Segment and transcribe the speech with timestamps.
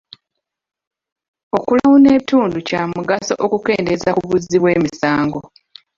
[1.57, 5.39] Okulawuna ebitundu kya mugaso okukendeeza ku buzzi bw'emisango.